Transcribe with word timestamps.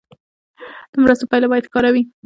د 0.91 0.93
مرستو 1.03 1.29
پایله 1.29 1.47
باید 1.51 1.67
ښکاره 1.69 1.89
وي. 1.93 2.03